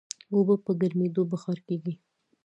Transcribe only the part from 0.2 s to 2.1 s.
اوبه په ګرمېدو بخار کېږي.